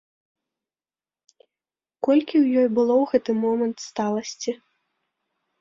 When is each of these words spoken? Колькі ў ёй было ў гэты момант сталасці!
Колькі 2.07 2.35
ў 2.39 2.63
ёй 2.63 2.71
было 2.79 2.93
ў 3.05 3.13
гэты 3.13 3.31
момант 3.43 3.77
сталасці! 3.89 4.51